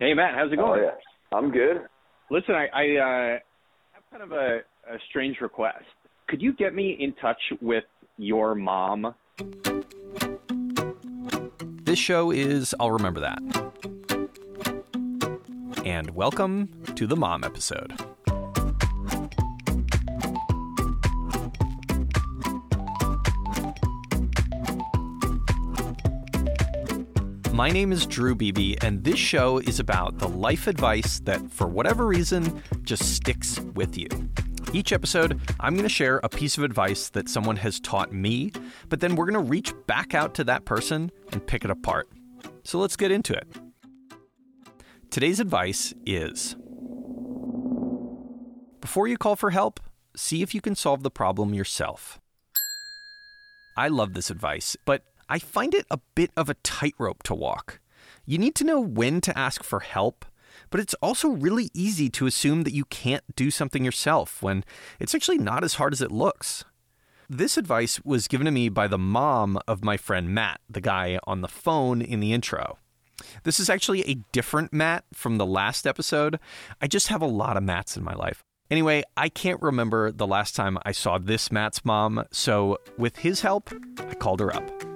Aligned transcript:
Hey 0.00 0.14
Matt, 0.14 0.34
how's 0.34 0.52
it 0.52 0.58
Oh 0.60 0.66
going? 0.66 0.82
yeah, 0.84 1.36
I'm 1.36 1.50
good. 1.50 1.78
Listen, 2.30 2.54
I, 2.54 2.66
I 2.72 2.96
uh, 2.96 3.38
have 3.92 4.02
kind 4.10 4.22
of 4.22 4.30
a, 4.32 4.58
a 4.88 4.98
strange 5.08 5.38
request. 5.40 5.84
Could 6.28 6.40
you 6.40 6.52
get 6.52 6.74
me 6.74 6.96
in 7.00 7.14
touch 7.14 7.40
with 7.60 7.84
your 8.16 8.54
mom? 8.54 9.14
This 11.82 11.98
show 11.98 12.30
is 12.30 12.74
I'll 12.78 12.92
Remember 12.92 13.20
That. 13.20 13.40
And 15.84 16.14
welcome 16.14 16.68
to 16.94 17.06
the 17.06 17.16
mom 17.16 17.42
episode. 17.42 17.92
My 27.58 27.70
name 27.70 27.90
is 27.90 28.06
Drew 28.06 28.36
Beebe, 28.36 28.76
and 28.82 29.02
this 29.02 29.18
show 29.18 29.58
is 29.58 29.80
about 29.80 30.18
the 30.20 30.28
life 30.28 30.68
advice 30.68 31.18
that, 31.24 31.50
for 31.50 31.66
whatever 31.66 32.06
reason, 32.06 32.62
just 32.84 33.16
sticks 33.16 33.58
with 33.74 33.98
you. 33.98 34.06
Each 34.72 34.92
episode, 34.92 35.40
I'm 35.58 35.74
going 35.74 35.82
to 35.82 35.88
share 35.88 36.20
a 36.22 36.28
piece 36.28 36.56
of 36.56 36.62
advice 36.62 37.08
that 37.08 37.28
someone 37.28 37.56
has 37.56 37.80
taught 37.80 38.12
me, 38.12 38.52
but 38.88 39.00
then 39.00 39.16
we're 39.16 39.24
going 39.24 39.44
to 39.44 39.50
reach 39.50 39.74
back 39.88 40.14
out 40.14 40.34
to 40.36 40.44
that 40.44 40.66
person 40.66 41.10
and 41.32 41.44
pick 41.44 41.64
it 41.64 41.70
apart. 41.72 42.08
So 42.62 42.78
let's 42.78 42.94
get 42.94 43.10
into 43.10 43.32
it. 43.32 43.48
Today's 45.10 45.40
advice 45.40 45.92
is 46.06 46.54
Before 48.80 49.08
you 49.08 49.18
call 49.18 49.34
for 49.34 49.50
help, 49.50 49.80
see 50.14 50.42
if 50.42 50.54
you 50.54 50.60
can 50.60 50.76
solve 50.76 51.02
the 51.02 51.10
problem 51.10 51.54
yourself. 51.54 52.20
I 53.76 53.88
love 53.88 54.14
this 54.14 54.30
advice, 54.30 54.76
but 54.84 55.02
I 55.28 55.38
find 55.38 55.74
it 55.74 55.86
a 55.90 56.00
bit 56.14 56.30
of 56.36 56.48
a 56.48 56.54
tightrope 56.54 57.22
to 57.24 57.34
walk. 57.34 57.80
You 58.24 58.38
need 58.38 58.54
to 58.56 58.64
know 58.64 58.80
when 58.80 59.20
to 59.22 59.38
ask 59.38 59.62
for 59.62 59.80
help, 59.80 60.24
but 60.70 60.80
it's 60.80 60.94
also 60.94 61.28
really 61.28 61.70
easy 61.74 62.08
to 62.10 62.26
assume 62.26 62.62
that 62.62 62.74
you 62.74 62.84
can't 62.86 63.24
do 63.36 63.50
something 63.50 63.84
yourself 63.84 64.42
when 64.42 64.64
it's 64.98 65.14
actually 65.14 65.38
not 65.38 65.64
as 65.64 65.74
hard 65.74 65.92
as 65.92 66.02
it 66.02 66.12
looks. 66.12 66.64
This 67.28 67.58
advice 67.58 68.02
was 68.04 68.28
given 68.28 68.46
to 68.46 68.50
me 68.50 68.70
by 68.70 68.86
the 68.86 68.98
mom 68.98 69.58
of 69.68 69.84
my 69.84 69.98
friend 69.98 70.30
Matt, 70.30 70.60
the 70.68 70.80
guy 70.80 71.18
on 71.24 71.42
the 71.42 71.48
phone 71.48 72.00
in 72.00 72.20
the 72.20 72.32
intro. 72.32 72.78
This 73.42 73.60
is 73.60 73.68
actually 73.68 74.02
a 74.08 74.22
different 74.32 74.72
Matt 74.72 75.04
from 75.12 75.36
the 75.36 75.46
last 75.46 75.86
episode. 75.86 76.38
I 76.80 76.86
just 76.86 77.08
have 77.08 77.20
a 77.20 77.26
lot 77.26 77.56
of 77.56 77.62
Matts 77.62 77.96
in 77.96 78.04
my 78.04 78.14
life. 78.14 78.42
Anyway, 78.70 79.02
I 79.16 79.28
can't 79.28 79.60
remember 79.60 80.12
the 80.12 80.26
last 80.26 80.54
time 80.54 80.78
I 80.84 80.92
saw 80.92 81.18
this 81.18 81.50
Matt's 81.50 81.84
mom, 81.84 82.24
so 82.30 82.78
with 82.96 83.16
his 83.18 83.40
help, 83.40 83.70
I 83.98 84.14
called 84.14 84.40
her 84.40 84.54
up. 84.54 84.87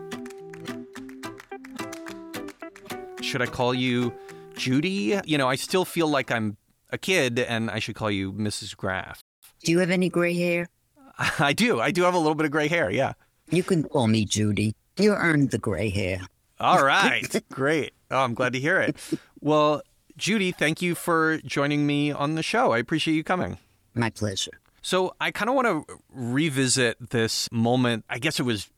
Should 3.22 3.40
I 3.40 3.46
call 3.46 3.72
you 3.72 4.12
Judy? 4.56 5.18
You 5.24 5.38
know, 5.38 5.48
I 5.48 5.54
still 5.54 5.84
feel 5.84 6.08
like 6.08 6.30
I'm 6.30 6.56
a 6.90 6.98
kid 6.98 7.38
and 7.38 7.70
I 7.70 7.78
should 7.78 7.94
call 7.94 8.10
you 8.10 8.32
Mrs. 8.32 8.76
Graff. 8.76 9.22
Do 9.64 9.72
you 9.72 9.78
have 9.78 9.90
any 9.90 10.08
gray 10.08 10.34
hair? 10.34 10.68
I 11.38 11.52
do. 11.52 11.80
I 11.80 11.90
do 11.92 12.02
have 12.02 12.14
a 12.14 12.18
little 12.18 12.34
bit 12.34 12.46
of 12.46 12.52
gray 12.52 12.68
hair, 12.68 12.90
yeah. 12.90 13.12
You 13.50 13.62
can 13.62 13.84
call 13.84 14.08
me 14.08 14.24
Judy. 14.24 14.74
You 14.98 15.12
earned 15.12 15.50
the 15.50 15.58
gray 15.58 15.88
hair. 15.88 16.20
All 16.60 16.84
right. 16.84 17.42
Great. 17.50 17.92
Oh, 18.10 18.18
I'm 18.18 18.34
glad 18.34 18.52
to 18.54 18.60
hear 18.60 18.80
it. 18.80 18.96
Well, 19.40 19.82
Judy, 20.16 20.52
thank 20.52 20.82
you 20.82 20.94
for 20.94 21.38
joining 21.38 21.86
me 21.86 22.10
on 22.12 22.34
the 22.34 22.42
show. 22.42 22.72
I 22.72 22.78
appreciate 22.78 23.14
you 23.14 23.24
coming. 23.24 23.58
My 23.94 24.10
pleasure. 24.10 24.52
So, 24.84 25.14
I 25.20 25.30
kind 25.30 25.48
of 25.48 25.54
want 25.54 25.86
to 25.88 25.98
revisit 26.10 27.10
this 27.10 27.48
moment. 27.52 28.04
I 28.10 28.18
guess 28.18 28.40
it 28.40 28.42
was, 28.42 28.68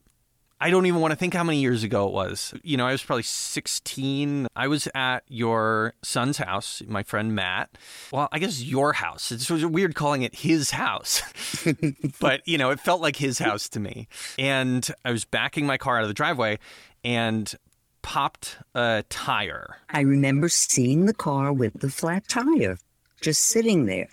I 0.59 0.69
don't 0.69 0.85
even 0.85 1.01
want 1.01 1.11
to 1.11 1.15
think 1.17 1.33
how 1.33 1.43
many 1.43 1.59
years 1.59 1.83
ago 1.83 2.07
it 2.07 2.13
was. 2.13 2.53
You 2.63 2.77
know, 2.77 2.87
I 2.87 2.91
was 2.91 3.03
probably 3.03 3.23
16. 3.23 4.47
I 4.55 4.67
was 4.67 4.87
at 4.95 5.23
your 5.27 5.93
son's 6.01 6.37
house, 6.37 6.81
my 6.87 7.03
friend 7.03 7.35
Matt. 7.35 7.77
Well, 8.11 8.29
I 8.31 8.39
guess 8.39 8.63
your 8.63 8.93
house. 8.93 9.31
It 9.31 9.49
was 9.49 9.65
weird 9.65 9.95
calling 9.95 10.21
it 10.21 10.33
his 10.35 10.71
house, 10.71 11.21
but, 12.19 12.47
you 12.47 12.57
know, 12.57 12.69
it 12.71 12.79
felt 12.79 13.01
like 13.01 13.17
his 13.17 13.39
house 13.39 13.67
to 13.69 13.79
me. 13.79 14.07
And 14.39 14.89
I 15.03 15.11
was 15.11 15.25
backing 15.25 15.65
my 15.65 15.77
car 15.77 15.97
out 15.97 16.03
of 16.03 16.07
the 16.07 16.13
driveway 16.13 16.59
and 17.03 17.53
popped 18.01 18.57
a 18.73 19.03
tire. 19.09 19.77
I 19.89 20.01
remember 20.01 20.47
seeing 20.47 21.05
the 21.05 21.13
car 21.13 21.51
with 21.51 21.73
the 21.81 21.89
flat 21.89 22.27
tire 22.29 22.77
just 23.19 23.43
sitting 23.43 23.87
there. 23.87 24.07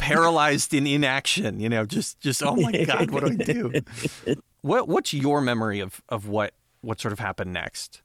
Paralyzed 0.00 0.74
in 0.74 0.86
inaction, 0.86 1.60
you 1.60 1.68
know, 1.68 1.84
just 1.86 2.20
just 2.20 2.42
oh 2.42 2.56
my 2.56 2.84
god, 2.84 3.10
what 3.10 3.24
do 3.24 3.32
I 3.32 3.36
do? 3.36 3.72
What 4.62 4.88
what's 4.88 5.14
your 5.14 5.40
memory 5.40 5.80
of 5.80 6.02
of 6.10 6.28
what 6.28 6.52
what 6.82 7.00
sort 7.00 7.12
of 7.12 7.18
happened 7.18 7.52
next? 7.52 8.02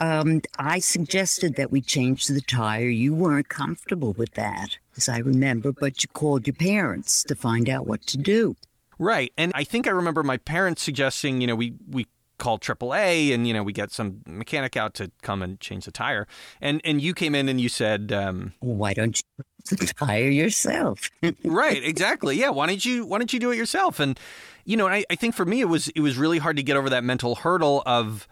Um, 0.00 0.42
I 0.58 0.78
suggested 0.78 1.56
that 1.56 1.70
we 1.70 1.80
change 1.80 2.26
the 2.26 2.40
tire. 2.40 2.88
You 2.88 3.14
weren't 3.14 3.48
comfortable 3.48 4.12
with 4.12 4.34
that, 4.34 4.78
as 4.96 5.08
I 5.08 5.18
remember, 5.18 5.72
but 5.72 6.02
you 6.02 6.08
called 6.12 6.46
your 6.46 6.54
parents 6.54 7.22
to 7.24 7.34
find 7.34 7.68
out 7.68 7.86
what 7.86 8.02
to 8.08 8.18
do. 8.18 8.56
Right. 8.98 9.32
And 9.38 9.52
I 9.54 9.64
think 9.64 9.86
I 9.86 9.90
remember 9.90 10.22
my 10.22 10.36
parents 10.38 10.82
suggesting, 10.82 11.40
you 11.40 11.46
know, 11.46 11.54
we 11.54 11.74
we 11.88 12.06
call 12.38 12.58
AAA 12.58 13.32
and 13.32 13.46
you 13.46 13.54
know 13.54 13.62
we 13.62 13.72
get 13.72 13.90
some 13.90 14.20
mechanic 14.26 14.76
out 14.76 14.94
to 14.94 15.10
come 15.22 15.42
and 15.42 15.60
change 15.60 15.84
the 15.84 15.90
tire. 15.90 16.26
And 16.60 16.80
and 16.84 17.00
you 17.00 17.14
came 17.14 17.34
in 17.34 17.48
and 17.48 17.60
you 17.60 17.68
said, 17.68 18.12
um, 18.12 18.52
Why 18.60 18.94
don't 18.94 19.22
you 19.70 19.76
tire 19.76 20.28
yourself? 20.28 21.10
right, 21.44 21.82
exactly. 21.82 22.36
Yeah. 22.36 22.50
Why 22.50 22.66
don't 22.66 22.84
you 22.84 23.06
why 23.06 23.18
don't 23.18 23.32
you 23.32 23.40
do 23.40 23.50
it 23.50 23.56
yourself? 23.56 24.00
And 24.00 24.18
you 24.64 24.76
know, 24.76 24.88
I, 24.88 25.04
I 25.10 25.14
think 25.14 25.34
for 25.34 25.44
me 25.44 25.60
it 25.60 25.68
was 25.68 25.88
it 25.88 26.00
was 26.00 26.16
really 26.16 26.38
hard 26.38 26.56
to 26.56 26.62
get 26.62 26.76
over 26.76 26.90
that 26.90 27.04
mental 27.04 27.36
hurdle 27.36 27.82
of, 27.86 28.28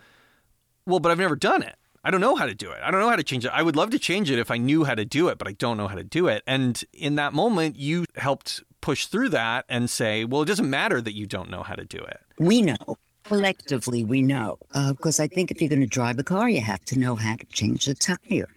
well, 0.86 1.00
but 1.00 1.12
I've 1.12 1.18
never 1.18 1.36
done 1.36 1.62
it. 1.62 1.76
I 2.06 2.10
don't 2.10 2.20
know 2.20 2.36
how 2.36 2.44
to 2.44 2.54
do 2.54 2.70
it. 2.70 2.80
I 2.84 2.90
don't 2.90 3.00
know 3.00 3.08
how 3.08 3.16
to 3.16 3.22
change 3.22 3.46
it. 3.46 3.52
I 3.54 3.62
would 3.62 3.76
love 3.76 3.90
to 3.90 3.98
change 3.98 4.30
it 4.30 4.38
if 4.38 4.50
I 4.50 4.58
knew 4.58 4.84
how 4.84 4.94
to 4.94 5.06
do 5.06 5.28
it, 5.28 5.38
but 5.38 5.48
I 5.48 5.52
don't 5.52 5.78
know 5.78 5.88
how 5.88 5.94
to 5.94 6.04
do 6.04 6.28
it. 6.28 6.42
And 6.46 6.82
in 6.92 7.14
that 7.14 7.32
moment, 7.32 7.76
you 7.76 8.04
helped 8.16 8.62
push 8.82 9.06
through 9.06 9.30
that 9.30 9.64
and 9.70 9.88
say, 9.88 10.26
well, 10.26 10.42
it 10.42 10.44
doesn't 10.44 10.68
matter 10.68 11.00
that 11.00 11.14
you 11.14 11.26
don't 11.26 11.48
know 11.48 11.62
how 11.62 11.74
to 11.74 11.86
do 11.86 11.96
it. 11.96 12.20
We 12.38 12.60
know. 12.60 12.98
Collectively, 13.24 14.04
we 14.04 14.22
know. 14.22 14.58
Because 14.72 15.18
I 15.18 15.26
think 15.26 15.50
if 15.50 15.60
you're 15.60 15.70
going 15.70 15.80
to 15.80 15.86
drive 15.86 16.18
a 16.18 16.22
car, 16.22 16.48
you 16.48 16.60
have 16.60 16.84
to 16.86 16.98
know 16.98 17.16
how 17.16 17.36
to 17.36 17.46
change 17.46 17.88
a 17.88 17.94
tire. 17.94 18.48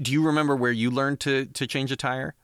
Do 0.00 0.12
you 0.12 0.24
remember 0.24 0.54
where 0.54 0.72
you 0.72 0.90
learned 0.90 1.20
to, 1.20 1.46
to 1.46 1.66
change 1.66 1.90
a 1.90 1.96
tire? 1.96 2.34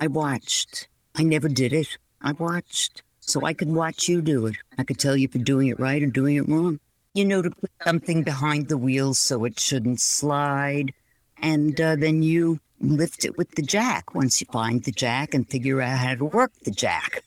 I 0.00 0.06
watched. 0.06 0.88
I 1.14 1.22
never 1.22 1.48
did 1.48 1.72
it. 1.72 1.98
I 2.20 2.32
watched. 2.32 3.02
So 3.20 3.44
I 3.44 3.54
could 3.54 3.68
watch 3.68 4.08
you 4.08 4.20
do 4.20 4.46
it. 4.46 4.56
I 4.76 4.84
could 4.84 4.98
tell 4.98 5.16
you 5.16 5.24
if 5.24 5.34
you're 5.34 5.44
doing 5.44 5.68
it 5.68 5.80
right 5.80 6.02
or 6.02 6.06
doing 6.06 6.36
it 6.36 6.48
wrong. 6.48 6.80
You 7.14 7.24
know, 7.24 7.42
to 7.42 7.50
put 7.50 7.70
something 7.84 8.22
behind 8.22 8.68
the 8.68 8.76
wheels 8.76 9.18
so 9.18 9.44
it 9.44 9.58
shouldn't 9.58 10.00
slide. 10.00 10.92
And 11.38 11.80
uh, 11.80 11.96
then 11.96 12.22
you 12.22 12.60
lift 12.80 13.24
it 13.24 13.38
with 13.38 13.52
the 13.52 13.62
jack 13.62 14.14
once 14.14 14.40
you 14.40 14.46
find 14.52 14.82
the 14.84 14.92
jack 14.92 15.32
and 15.32 15.48
figure 15.48 15.80
out 15.80 15.98
how 15.98 16.14
to 16.16 16.24
work 16.24 16.52
the 16.64 16.70
jack. 16.70 17.22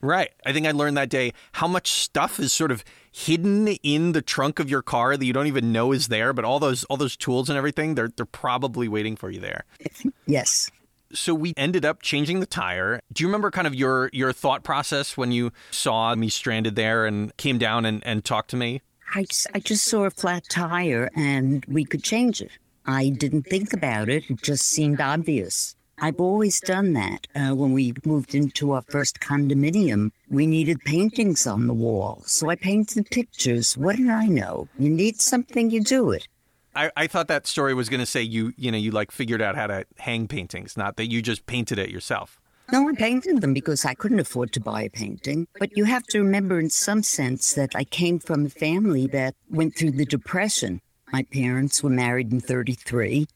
Right. 0.00 0.30
I 0.44 0.52
think 0.52 0.66
I 0.66 0.72
learned 0.72 0.96
that 0.96 1.08
day 1.08 1.32
how 1.52 1.66
much 1.66 1.90
stuff 1.90 2.38
is 2.38 2.52
sort 2.52 2.70
of 2.70 2.84
hidden 3.12 3.68
in 3.68 4.12
the 4.12 4.22
trunk 4.22 4.58
of 4.58 4.68
your 4.68 4.82
car 4.82 5.16
that 5.16 5.24
you 5.24 5.32
don't 5.32 5.46
even 5.46 5.72
know 5.72 5.92
is 5.92 6.08
there, 6.08 6.32
but 6.32 6.44
all 6.44 6.58
those 6.58 6.84
all 6.84 6.96
those 6.96 7.16
tools 7.16 7.48
and 7.48 7.56
everything, 7.56 7.94
they're 7.94 8.08
they're 8.08 8.26
probably 8.26 8.88
waiting 8.88 9.16
for 9.16 9.30
you 9.30 9.40
there. 9.40 9.64
yes. 10.26 10.70
So 11.12 11.34
we 11.34 11.54
ended 11.56 11.84
up 11.84 12.02
changing 12.02 12.40
the 12.40 12.46
tire. 12.46 13.00
Do 13.12 13.22
you 13.22 13.28
remember 13.28 13.50
kind 13.50 13.66
of 13.66 13.74
your 13.74 14.10
your 14.12 14.32
thought 14.32 14.64
process 14.64 15.16
when 15.16 15.32
you 15.32 15.52
saw 15.70 16.14
me 16.14 16.28
stranded 16.28 16.76
there 16.76 17.06
and 17.06 17.36
came 17.36 17.58
down 17.58 17.84
and, 17.86 18.04
and 18.06 18.24
talked 18.24 18.50
to 18.50 18.56
me? 18.56 18.82
I, 19.14 19.24
I 19.54 19.60
just 19.60 19.84
saw 19.84 20.04
a 20.04 20.10
flat 20.10 20.44
tire 20.50 21.08
and 21.14 21.64
we 21.66 21.84
could 21.84 22.02
change 22.02 22.42
it. 22.42 22.50
I 22.86 23.10
didn't 23.10 23.44
think 23.44 23.72
about 23.72 24.08
it. 24.08 24.24
It 24.28 24.42
just 24.42 24.66
seemed 24.66 25.00
obvious. 25.00 25.74
I've 25.98 26.20
always 26.20 26.60
done 26.60 26.92
that. 26.92 27.26
Uh, 27.34 27.54
when 27.54 27.72
we 27.72 27.94
moved 28.04 28.34
into 28.34 28.72
our 28.72 28.82
first 28.82 29.20
condominium, 29.20 30.10
we 30.28 30.46
needed 30.46 30.80
paintings 30.84 31.46
on 31.46 31.66
the 31.66 31.74
wall. 31.74 32.22
So 32.26 32.50
I 32.50 32.56
painted 32.56 33.10
pictures. 33.10 33.76
What 33.78 33.96
did 33.96 34.10
I 34.10 34.26
know? 34.26 34.68
You 34.78 34.90
need 34.90 35.20
something, 35.20 35.70
you 35.70 35.80
do 35.80 36.10
it. 36.10 36.28
I, 36.74 36.90
I 36.96 37.06
thought 37.06 37.28
that 37.28 37.46
story 37.46 37.72
was 37.72 37.88
going 37.88 38.00
to 38.00 38.06
say 38.06 38.20
you, 38.20 38.52
you 38.58 38.70
know, 38.70 38.76
you 38.76 38.90
like 38.90 39.10
figured 39.10 39.40
out 39.40 39.56
how 39.56 39.66
to 39.68 39.86
hang 39.96 40.28
paintings, 40.28 40.76
not 40.76 40.96
that 40.96 41.10
you 41.10 41.22
just 41.22 41.46
painted 41.46 41.78
it 41.78 41.88
yourself. 41.88 42.38
No, 42.70 42.88
I 42.88 42.92
painted 42.94 43.40
them 43.40 43.54
because 43.54 43.84
I 43.84 43.94
couldn't 43.94 44.20
afford 44.20 44.52
to 44.52 44.60
buy 44.60 44.82
a 44.82 44.90
painting. 44.90 45.46
But 45.58 45.76
you 45.76 45.84
have 45.84 46.02
to 46.08 46.18
remember, 46.18 46.58
in 46.58 46.68
some 46.68 47.02
sense, 47.02 47.54
that 47.54 47.74
I 47.74 47.84
came 47.84 48.18
from 48.18 48.46
a 48.46 48.50
family 48.50 49.06
that 49.08 49.34
went 49.48 49.76
through 49.76 49.92
the 49.92 50.04
Depression. 50.04 50.82
My 51.12 51.22
parents 51.22 51.82
were 51.82 51.90
married 51.90 52.32
in 52.32 52.40
33, 52.40 53.28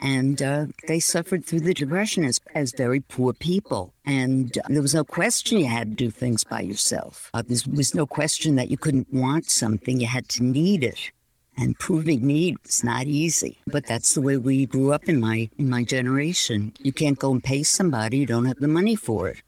and 0.00 0.42
uh, 0.42 0.66
they 0.86 1.00
suffered 1.00 1.44
through 1.44 1.60
the 1.60 1.74
Depression 1.74 2.24
as, 2.24 2.40
as 2.54 2.72
very 2.72 3.00
poor 3.00 3.32
people. 3.32 3.94
And 4.04 4.56
uh, 4.58 4.62
there 4.68 4.82
was 4.82 4.94
no 4.94 5.04
question 5.04 5.58
you 5.58 5.66
had 5.66 5.90
to 5.90 6.04
do 6.04 6.10
things 6.10 6.44
by 6.44 6.60
yourself. 6.60 7.30
Uh, 7.32 7.42
there 7.46 7.58
was 7.72 7.94
no 7.94 8.06
question 8.06 8.56
that 8.56 8.70
you 8.70 8.76
couldn't 8.76 9.12
want 9.12 9.50
something, 9.50 10.00
you 10.00 10.06
had 10.06 10.28
to 10.30 10.44
need 10.44 10.84
it. 10.84 11.10
And 11.58 11.78
proving 11.78 12.26
need 12.26 12.56
was 12.64 12.84
not 12.84 13.06
easy. 13.06 13.58
But 13.66 13.86
that's 13.86 14.14
the 14.14 14.20
way 14.20 14.36
we 14.36 14.66
grew 14.66 14.92
up 14.92 15.08
in 15.08 15.18
my 15.18 15.48
in 15.56 15.70
my 15.70 15.84
generation. 15.84 16.74
You 16.80 16.92
can't 16.92 17.18
go 17.18 17.32
and 17.32 17.42
pay 17.42 17.62
somebody 17.62 18.18
you 18.18 18.26
don't 18.26 18.44
have 18.44 18.58
the 18.58 18.68
money 18.68 18.94
for 18.94 19.28
it. 19.28 19.42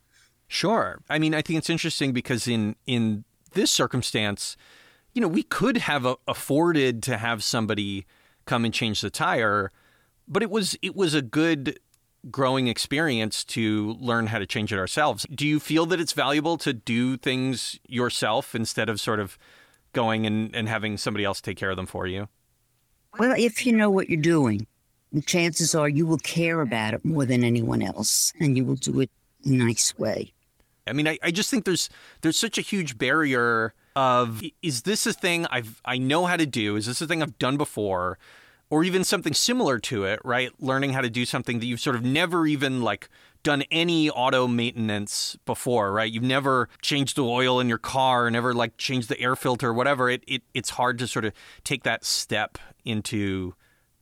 Sure. 0.47 1.03
I 1.11 1.19
mean, 1.19 1.35
I 1.35 1.43
think 1.43 1.59
it's 1.59 1.69
interesting 1.69 2.13
because 2.13 2.49
in 2.49 2.77
in 2.87 3.25
this 3.53 3.71
circumstance, 3.71 4.57
you 5.13 5.21
know, 5.21 5.29
we 5.29 5.43
could 5.43 5.77
have 5.77 6.07
afforded 6.27 7.03
to 7.03 7.19
have 7.19 7.45
somebody 7.45 8.07
come 8.47 8.65
and 8.65 8.73
change 8.73 9.03
the 9.03 9.11
tire, 9.11 9.71
But 10.29 10.43
it 10.43 10.51
was 10.51 10.77
it 10.83 10.95
was 10.95 11.15
a 11.15 11.23
good 11.23 11.79
growing 12.31 12.67
experience 12.69 13.45
to 13.45 13.97
learn 14.01 14.27
how 14.27 14.39
to 14.39 14.47
change 14.47 14.73
it 14.73 14.79
ourselves. 14.79 15.27
Do 15.35 15.47
you 15.47 15.61
feel 15.61 15.87
that 15.87 16.01
it's 16.01 16.13
valuable 16.13 16.59
to 16.59 16.73
do 16.73 17.17
things 17.17 17.79
yourself 17.89 18.55
instead 18.55 18.89
of 18.89 19.01
sort 19.01 19.21
of 19.21 19.39
going 19.93 20.27
and, 20.27 20.55
and 20.55 20.69
having 20.69 20.97
somebody 20.97 21.25
else 21.25 21.41
take 21.41 21.57
care 21.57 21.71
of 21.71 21.77
them 21.77 21.87
for 21.87 22.07
you? 22.07 22.29
Well, 23.19 23.35
if 23.37 23.65
you 23.65 23.73
know 23.73 23.91
what 23.91 24.11
you're 24.11 24.21
doing, 24.21 24.67
the 25.13 25.23
chances 25.23 25.75
are 25.75 25.89
you 25.89 26.07
will 26.07 26.19
care 26.19 26.61
about 26.61 26.95
it 26.95 27.05
more 27.05 27.25
than 27.25 27.43
anyone 27.43 27.83
else 27.83 28.33
and 28.41 28.57
you 28.57 28.65
will 28.65 28.77
do 28.77 29.01
it 29.01 29.11
in 29.45 29.61
a 29.61 29.65
nice 29.65 29.97
way. 29.99 30.33
I 30.87 30.93
mean, 30.93 31.07
I, 31.07 31.19
I 31.23 31.31
just 31.31 31.51
think 31.51 31.65
there's 31.65 31.89
there's 32.23 32.37
such 32.37 32.59
a 32.59 32.63
huge 32.63 32.99
barrier 32.99 33.75
of 33.95 34.43
is 34.63 34.83
this 34.83 35.07
a 35.07 35.13
thing 35.13 35.47
I've 35.51 35.81
I 35.85 35.99
know 35.99 36.27
how 36.27 36.37
to 36.37 36.47
do? 36.47 36.77
Is 36.77 36.87
this 36.87 37.01
a 37.01 37.07
thing 37.07 37.23
I've 37.23 37.39
done 37.39 37.57
before? 37.57 38.19
Or 38.71 38.85
even 38.85 39.03
something 39.03 39.33
similar 39.33 39.79
to 39.81 40.05
it, 40.05 40.21
right? 40.25 40.51
Learning 40.59 40.93
how 40.93 41.01
to 41.01 41.09
do 41.09 41.25
something 41.25 41.59
that 41.59 41.67
you've 41.67 41.81
sort 41.81 41.97
of 41.97 42.05
never 42.05 42.47
even 42.47 42.83
like 42.83 43.09
done 43.43 43.63
any 43.71 44.11
auto 44.11 44.47
maintenance 44.47 45.39
before, 45.47 45.93
right? 45.93 46.13
You've 46.13 46.23
never 46.23 46.69
changed 46.83 47.17
the 47.17 47.25
oil 47.25 47.61
in 47.61 47.69
your 47.69 47.79
car, 47.79 48.31
never 48.31 48.53
like 48.53 48.77
changed 48.77 49.09
the 49.09 49.19
air 49.19 49.37
filter, 49.37 49.73
whatever. 49.73 50.11
It, 50.11 50.23
it 50.27 50.43
it's 50.53 50.71
hard 50.71 50.99
to 50.99 51.07
sort 51.07 51.25
of 51.25 51.33
take 51.65 51.83
that 51.85 52.05
step 52.05 52.59
into 52.85 53.55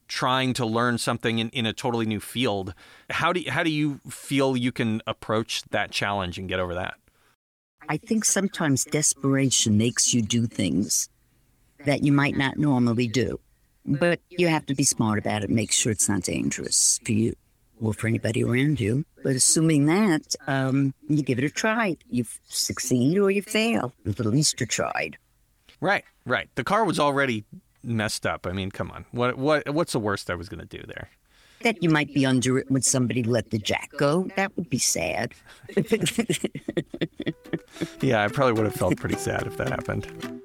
trying 0.08 0.52
to 0.54 0.66
learn 0.66 0.98
something 0.98 1.38
in, 1.38 1.48
in 1.50 1.66
a 1.66 1.72
totally 1.72 2.06
new 2.06 2.20
field. 2.20 2.74
How 3.10 3.32
do 3.32 3.40
you, 3.40 3.50
how 3.50 3.62
do 3.62 3.70
you 3.70 4.00
feel 4.08 4.56
you 4.56 4.72
can 4.72 5.02
approach 5.06 5.62
that 5.70 5.90
challenge 5.90 6.38
and 6.38 6.48
get 6.48 6.60
over 6.60 6.74
that? 6.74 6.94
I 7.88 7.96
think 7.96 8.24
sometimes 8.24 8.84
desperation 8.84 9.76
makes 9.76 10.12
you 10.12 10.22
do 10.22 10.46
things 10.46 11.08
that 11.84 12.02
you 12.02 12.12
might 12.12 12.36
not 12.36 12.56
normally 12.56 13.06
do. 13.06 13.38
But 13.86 14.20
you 14.28 14.48
have 14.48 14.66
to 14.66 14.74
be 14.74 14.84
smart 14.84 15.18
about 15.18 15.44
it, 15.44 15.50
make 15.50 15.72
sure 15.72 15.92
it's 15.92 16.08
not 16.08 16.22
dangerous 16.22 16.98
for 17.04 17.12
you 17.12 17.34
or 17.80 17.92
for 17.92 18.06
anybody 18.06 18.42
around 18.42 18.80
you. 18.80 19.04
But 19.22 19.36
assuming 19.36 19.86
that, 19.86 20.34
um, 20.46 20.94
you 21.08 21.22
give 21.22 21.38
it 21.38 21.44
a 21.44 21.50
try. 21.50 21.96
You 22.10 22.24
succeed 22.48 23.18
or 23.18 23.30
you 23.30 23.42
fail. 23.42 23.92
At 24.06 24.18
least 24.20 24.60
you 24.60 24.66
tried. 24.66 25.18
Right, 25.80 26.04
right. 26.24 26.48
The 26.54 26.64
car 26.64 26.84
was 26.84 26.98
already 26.98 27.44
messed 27.82 28.26
up. 28.26 28.46
I 28.46 28.52
mean, 28.52 28.70
come 28.70 28.90
on. 28.90 29.04
What 29.12 29.36
what 29.36 29.68
what's 29.70 29.92
the 29.92 30.00
worst 30.00 30.30
I 30.30 30.34
was 30.34 30.48
going 30.48 30.66
to 30.66 30.78
do 30.78 30.82
there? 30.86 31.10
That 31.62 31.82
you 31.82 31.88
might 31.88 32.12
be 32.12 32.26
under 32.26 32.58
it 32.58 32.70
when 32.70 32.82
somebody 32.82 33.22
let 33.22 33.50
the 33.50 33.58
jack 33.58 33.90
go. 33.96 34.28
That 34.36 34.54
would 34.56 34.68
be 34.68 34.78
sad. 34.78 35.32
yeah, 38.00 38.24
I 38.24 38.28
probably 38.28 38.52
would 38.52 38.66
have 38.66 38.74
felt 38.74 38.96
pretty 38.98 39.16
sad 39.16 39.46
if 39.46 39.56
that 39.56 39.70
happened. 39.70 40.35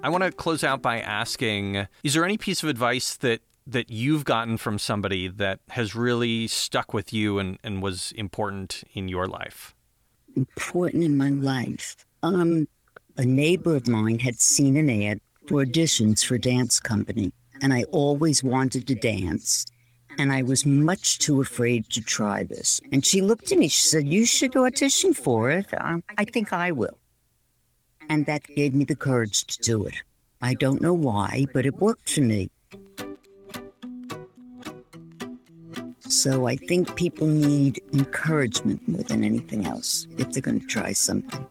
I 0.00 0.10
want 0.10 0.22
to 0.22 0.30
close 0.30 0.62
out 0.62 0.80
by 0.80 1.00
asking 1.00 1.88
is 2.04 2.14
there 2.14 2.24
any 2.24 2.38
piece 2.38 2.62
of 2.62 2.68
advice 2.68 3.16
that 3.16 3.40
that 3.66 3.90
you've 3.90 4.24
gotten 4.24 4.56
from 4.56 4.78
somebody 4.78 5.28
that 5.28 5.60
has 5.70 5.94
really 5.94 6.46
stuck 6.46 6.94
with 6.94 7.12
you 7.12 7.38
and, 7.38 7.58
and 7.62 7.82
was 7.82 8.12
important 8.12 8.82
in 8.94 9.08
your 9.08 9.26
life? 9.26 9.74
Important 10.36 11.04
in 11.04 11.18
my 11.18 11.28
life. 11.28 12.06
Um, 12.22 12.66
a 13.18 13.26
neighbor 13.26 13.76
of 13.76 13.86
mine 13.86 14.20
had 14.20 14.40
seen 14.40 14.76
an 14.76 14.88
ad 15.02 15.20
for 15.46 15.64
auditions 15.64 16.24
for 16.24 16.38
dance 16.38 16.80
company, 16.80 17.32
and 17.60 17.74
I 17.74 17.82
always 17.90 18.42
wanted 18.42 18.86
to 18.86 18.94
dance. 18.94 19.66
And 20.18 20.32
I 20.32 20.42
was 20.42 20.64
much 20.64 21.18
too 21.18 21.40
afraid 21.40 21.90
to 21.90 22.00
try 22.00 22.42
this. 22.42 22.80
And 22.90 23.04
she 23.04 23.20
looked 23.20 23.52
at 23.52 23.58
me. 23.58 23.68
She 23.68 23.82
said, 23.82 24.08
You 24.08 24.24
should 24.26 24.56
audition 24.56 25.14
for 25.14 25.50
it. 25.50 25.66
I, 25.72 26.02
I 26.16 26.24
think 26.24 26.52
I 26.52 26.72
will. 26.72 26.98
And 28.08 28.26
that 28.26 28.44
gave 28.44 28.74
me 28.74 28.84
the 28.84 28.96
courage 28.96 29.44
to 29.46 29.58
do 29.60 29.84
it. 29.84 29.94
I 30.40 30.54
don't 30.54 30.80
know 30.80 30.94
why, 30.94 31.46
but 31.52 31.66
it 31.66 31.76
worked 31.76 32.10
for 32.10 32.20
me. 32.20 32.50
So 36.00 36.46
I 36.46 36.56
think 36.56 36.96
people 36.96 37.26
need 37.26 37.82
encouragement 37.92 38.88
more 38.88 39.02
than 39.02 39.24
anything 39.24 39.66
else 39.66 40.06
if 40.16 40.30
they're 40.30 40.42
going 40.42 40.60
to 40.60 40.66
try 40.66 40.92
something. 40.92 41.46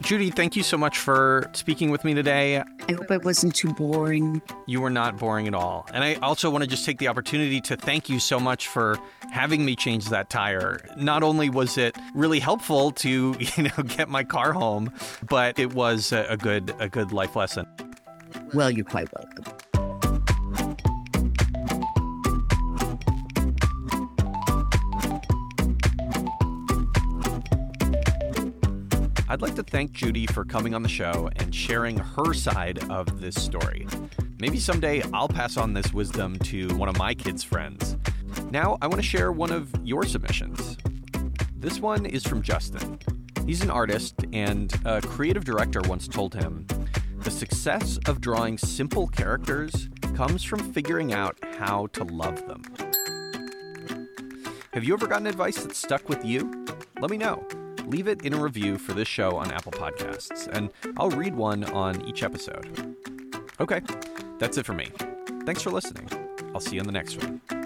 Judy, 0.00 0.30
thank 0.30 0.56
you 0.56 0.62
so 0.62 0.78
much 0.78 0.98
for 0.98 1.50
speaking 1.52 1.90
with 1.90 2.02
me 2.02 2.14
today. 2.14 2.62
I 2.88 2.92
hope 2.92 3.10
I 3.10 3.18
wasn't 3.18 3.54
too 3.54 3.74
boring. 3.74 4.40
You 4.64 4.80
were 4.80 4.88
not 4.88 5.18
boring 5.18 5.46
at 5.46 5.54
all. 5.54 5.86
And 5.92 6.02
I 6.02 6.14
also 6.14 6.48
want 6.48 6.64
to 6.64 6.70
just 6.70 6.86
take 6.86 6.96
the 6.96 7.08
opportunity 7.08 7.60
to 7.60 7.76
thank 7.76 8.08
you 8.08 8.18
so 8.18 8.40
much 8.40 8.66
for 8.66 8.98
having 9.30 9.62
me 9.62 9.76
change 9.76 10.08
that 10.08 10.30
tire. 10.30 10.80
Not 10.96 11.22
only 11.22 11.50
was 11.50 11.76
it 11.76 11.94
really 12.14 12.40
helpful 12.40 12.92
to, 12.92 13.36
you 13.56 13.62
know, 13.64 13.82
get 13.84 14.08
my 14.08 14.24
car 14.24 14.54
home, 14.54 14.90
but 15.28 15.58
it 15.58 15.74
was 15.74 16.12
a 16.12 16.38
good 16.38 16.74
a 16.78 16.88
good 16.88 17.12
life 17.12 17.36
lesson. 17.36 17.66
Well, 18.54 18.70
you're 18.70 18.86
quite 18.86 19.08
welcome. 19.12 19.57
I'd 29.30 29.42
like 29.42 29.54
to 29.56 29.62
thank 29.62 29.92
Judy 29.92 30.26
for 30.26 30.42
coming 30.42 30.74
on 30.74 30.82
the 30.82 30.88
show 30.88 31.28
and 31.36 31.54
sharing 31.54 31.98
her 31.98 32.32
side 32.32 32.90
of 32.90 33.20
this 33.20 33.34
story. 33.34 33.86
Maybe 34.38 34.58
someday 34.58 35.02
I'll 35.12 35.28
pass 35.28 35.58
on 35.58 35.74
this 35.74 35.92
wisdom 35.92 36.38
to 36.44 36.68
one 36.76 36.88
of 36.88 36.96
my 36.96 37.12
kids' 37.12 37.44
friends. 37.44 37.98
Now, 38.50 38.78
I 38.80 38.86
want 38.86 39.02
to 39.02 39.06
share 39.06 39.30
one 39.30 39.52
of 39.52 39.70
your 39.84 40.04
submissions. 40.04 40.78
This 41.54 41.78
one 41.78 42.06
is 42.06 42.26
from 42.26 42.40
Justin. 42.40 42.98
He's 43.44 43.60
an 43.60 43.70
artist, 43.70 44.14
and 44.32 44.74
a 44.86 45.02
creative 45.02 45.44
director 45.44 45.82
once 45.82 46.08
told 46.08 46.34
him 46.34 46.66
the 47.18 47.30
success 47.30 47.98
of 48.06 48.22
drawing 48.22 48.56
simple 48.56 49.08
characters 49.08 49.90
comes 50.14 50.42
from 50.42 50.72
figuring 50.72 51.12
out 51.12 51.36
how 51.58 51.88
to 51.88 52.04
love 52.04 52.46
them. 52.46 52.62
Have 54.72 54.84
you 54.84 54.94
ever 54.94 55.06
gotten 55.06 55.26
advice 55.26 55.62
that 55.64 55.76
stuck 55.76 56.08
with 56.08 56.24
you? 56.24 56.64
Let 56.98 57.10
me 57.10 57.18
know 57.18 57.46
leave 57.88 58.06
it 58.06 58.24
in 58.24 58.34
a 58.34 58.42
review 58.42 58.78
for 58.78 58.92
this 58.92 59.08
show 59.08 59.36
on 59.36 59.50
Apple 59.50 59.72
Podcasts, 59.72 60.46
and 60.48 60.70
I'll 60.96 61.10
read 61.10 61.34
one 61.34 61.64
on 61.64 62.02
each 62.06 62.22
episode. 62.22 62.96
Okay, 63.60 63.80
that's 64.38 64.58
it 64.58 64.66
for 64.66 64.74
me. 64.74 64.88
Thanks 65.44 65.62
for 65.62 65.70
listening. 65.70 66.08
I'll 66.54 66.60
see 66.60 66.76
you 66.76 66.80
on 66.80 66.86
the 66.86 66.92
next 66.92 67.16
one. 67.22 67.57